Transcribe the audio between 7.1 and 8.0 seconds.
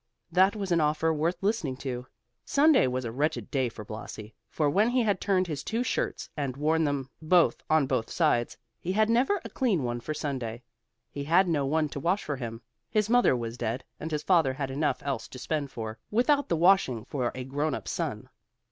both on